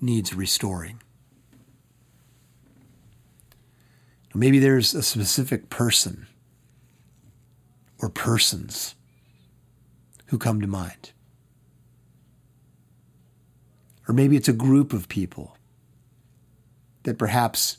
needs 0.00 0.34
restoring? 0.34 1.02
Maybe 4.34 4.58
there's 4.58 4.94
a 4.94 5.02
specific 5.02 5.70
person 5.70 6.26
or 7.98 8.10
persons 8.10 8.94
who 10.26 10.38
come 10.38 10.60
to 10.60 10.66
mind. 10.66 11.12
Or 14.08 14.14
maybe 14.14 14.36
it's 14.36 14.48
a 14.48 14.52
group 14.52 14.92
of 14.92 15.08
people 15.08 15.56
that 17.02 17.18
perhaps 17.18 17.78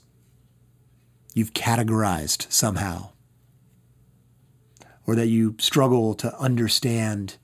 you've 1.34 1.54
categorized 1.54 2.52
somehow, 2.52 3.10
or 5.06 5.16
that 5.16 5.28
you 5.28 5.56
struggle 5.60 6.14
to 6.16 6.38
understand 6.38 7.38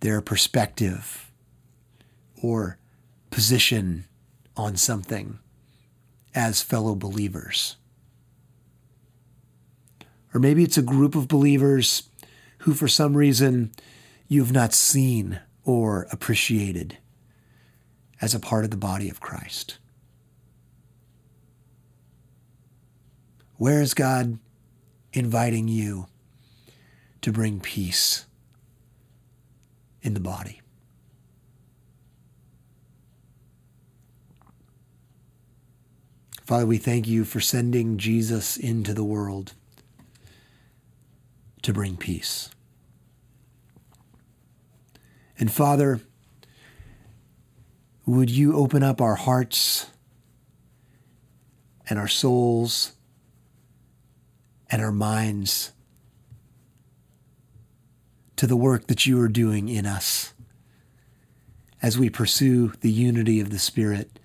their 0.00 0.20
perspective 0.20 1.30
or 2.42 2.78
position 3.30 4.06
on 4.56 4.76
something 4.76 5.38
as 6.34 6.62
fellow 6.62 6.94
believers. 6.94 7.76
Or 10.34 10.40
maybe 10.40 10.62
it's 10.62 10.78
a 10.78 10.82
group 10.82 11.14
of 11.14 11.28
believers 11.28 12.08
who, 12.58 12.74
for 12.74 12.88
some 12.88 13.16
reason, 13.16 13.72
you've 14.28 14.52
not 14.52 14.72
seen 14.72 15.40
or 15.64 16.06
appreciated 16.10 16.96
as 18.22 18.34
a 18.34 18.40
part 18.40 18.64
of 18.64 18.70
the 18.70 18.76
body 18.76 19.10
of 19.10 19.20
Christ. 19.20 19.78
Where 23.56 23.82
is 23.82 23.94
God 23.94 24.38
inviting 25.12 25.66
you 25.66 26.06
to 27.20 27.32
bring 27.32 27.60
peace 27.60 28.26
in 30.02 30.14
the 30.14 30.20
body? 30.20 30.60
Father, 36.44 36.66
we 36.66 36.78
thank 36.78 37.08
you 37.08 37.24
for 37.24 37.40
sending 37.40 37.98
Jesus 37.98 38.56
into 38.56 38.94
the 38.94 39.04
world 39.04 39.54
to 41.62 41.72
bring 41.72 41.96
peace. 41.96 42.50
And 45.38 45.50
Father, 45.50 46.00
would 48.04 48.30
you 48.30 48.56
open 48.56 48.82
up 48.82 49.00
our 49.00 49.14
hearts 49.14 49.86
and 51.88 51.98
our 51.98 52.08
souls 52.08 52.92
and 54.70 54.82
our 54.82 54.92
minds 54.92 55.72
to 58.36 58.46
the 58.46 58.56
work 58.56 58.88
that 58.88 59.06
you 59.06 59.20
are 59.20 59.28
doing 59.28 59.68
in 59.68 59.86
us 59.86 60.32
as 61.80 61.98
we 61.98 62.08
pursue 62.08 62.72
the 62.80 62.90
unity 62.90 63.40
of 63.40 63.50
the 63.50 63.58
Spirit 63.58 64.18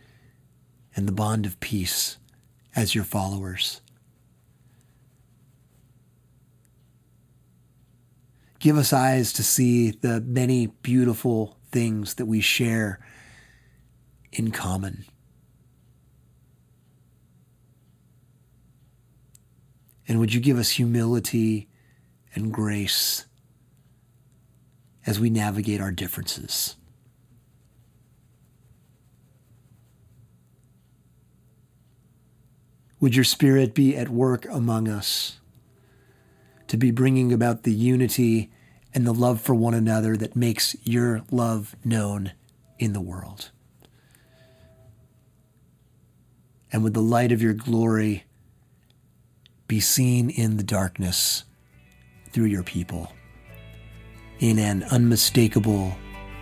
and 0.96 1.08
the 1.08 1.12
bond 1.12 1.46
of 1.46 1.60
peace 1.60 2.18
as 2.76 2.96
your 2.96 3.04
followers. 3.04 3.82
Give 8.60 8.78
us 8.78 8.92
eyes 8.92 9.34
to 9.34 9.44
see 9.44 9.92
the 9.92 10.20
many 10.22 10.68
beautiful 10.68 11.58
things 11.72 12.16
that 12.16 12.26
we 12.26 12.42
share 12.42 13.00
in 14.38 14.52
common. 14.52 15.06
And 20.08 20.19
would 20.19 20.34
you 20.34 20.39
give 20.39 20.58
us 20.58 20.69
humility 20.71 21.67
and 22.34 22.54
grace 22.54 23.26
as 25.06 25.19
we 25.19 25.30
navigate 25.30 25.82
our 25.82 25.91
differences? 25.91 26.76
Would 33.00 33.15
your 33.15 33.26
spirit 33.26 33.73
be 33.73 33.95
at 33.95 34.10
work 34.10 34.45
among 34.50 34.88
us? 34.88 35.38
to 36.67 36.78
be 36.78 36.91
bringing 36.91 37.32
about 37.34 37.63
the 37.63 37.73
unity 37.73 38.52
and 38.93 39.06
the 39.06 39.13
love 39.13 39.41
for 39.41 39.54
one 39.54 39.73
another 39.73 40.15
that 40.17 40.36
makes 40.36 40.76
your 40.84 41.23
love 41.32 41.76
known 41.84 42.32
in 42.80 42.93
the 42.93 43.02
world. 43.02 43.52
And 46.71 46.84
with 46.84 46.93
the 46.93 47.01
light 47.01 47.32
of 47.32 47.41
your 47.41 47.53
glory 47.53 48.25
be 49.67 49.80
seen 49.80 50.30
in 50.30 50.58
the 50.58 50.63
darkness 50.63 51.43
through 52.32 52.45
your 52.45 52.63
people 52.63 53.12
in 54.39 54.60
an 54.60 54.84
unmistakable 54.84 55.95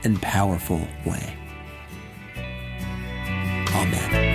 and 0.03 0.21
powerful 0.21 0.88
way. 1.05 1.38
Amen. 3.73 4.35